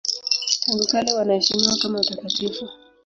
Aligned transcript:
Tangu 0.59 0.85
kale 0.85 1.13
wanaheshimiwa 1.13 1.75
kama 1.77 1.97
watakatifu. 1.97 2.67